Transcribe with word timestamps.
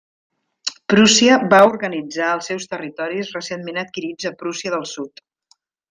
Prússia 0.93 1.35
va 1.51 1.59
organitzar 1.67 2.31
els 2.37 2.49
seus 2.53 2.65
territoris 2.73 3.29
recentment 3.39 3.79
adquirits 3.87 4.31
a 4.31 4.33
Prússia 4.43 4.75
del 4.79 4.93
Sud. 4.97 5.25